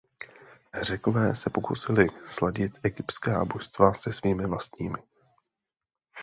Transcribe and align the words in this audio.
Řekové 0.81 1.35
se 1.35 1.49
pokusili 1.49 2.07
sladit 2.27 2.71
egyptská 2.85 3.45
božstva 3.45 3.93
se 3.93 4.13
svými 4.13 4.47
vlastními. 4.47 4.97